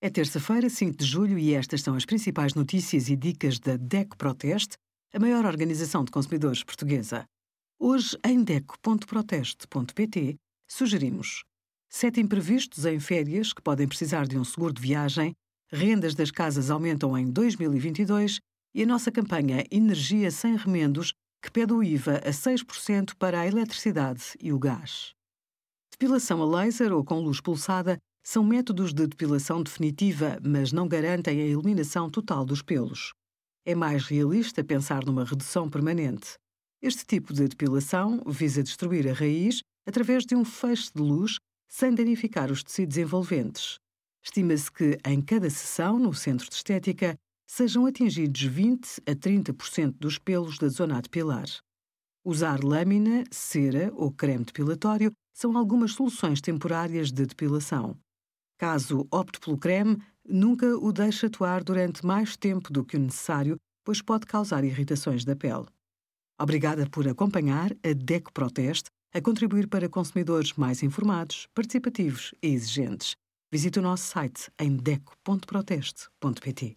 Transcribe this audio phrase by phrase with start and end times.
[0.00, 4.16] É terça-feira, 5 de julho, e estas são as principais notícias e dicas da DECO
[4.16, 4.76] Proteste,
[5.12, 7.24] a maior organização de consumidores portuguesa.
[7.80, 10.36] Hoje, em DECO.proteste.pt,
[10.70, 11.42] sugerimos
[11.90, 15.32] sete imprevistos em férias que podem precisar de um seguro de viagem,
[15.68, 18.38] rendas das casas aumentam em 2022
[18.76, 21.12] e a nossa campanha Energia Sem Remendos,
[21.42, 25.12] que pede o IVA a 6% para a eletricidade e o gás.
[25.90, 31.40] Depilação a laser ou com luz pulsada são métodos de depilação definitiva, mas não garantem
[31.40, 33.12] a eliminação total dos pelos.
[33.64, 36.34] É mais realista pensar numa redução permanente.
[36.80, 41.94] Este tipo de depilação visa destruir a raiz através de um feixe de luz sem
[41.94, 43.78] danificar os tecidos envolventes.
[44.24, 47.16] Estima-se que, em cada sessão no centro de estética,
[47.46, 51.48] sejam atingidos 20 a 30% dos pelos da zona depilar.
[52.24, 57.96] Usar lâmina, cera ou creme depilatório são algumas soluções temporárias de depilação.
[58.58, 63.56] Caso opte pelo creme, nunca o deixe atuar durante mais tempo do que o necessário,
[63.84, 65.66] pois pode causar irritações da pele.
[66.40, 73.14] Obrigada por acompanhar a DECO Proteste a contribuir para consumidores mais informados, participativos e exigentes.
[73.50, 76.76] Visite o nosso site em deco.proteste.pt.